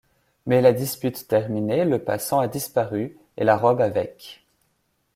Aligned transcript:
Mais 0.47 0.61
la 0.63 0.73
dispute 0.73 1.27
terminée, 1.27 1.85
le 1.85 2.03
passant 2.03 2.39
a 2.39 2.47
disparu 2.47 3.15
et 3.37 3.43
la 3.43 3.55
robe 3.55 3.81
avec. 3.81 4.41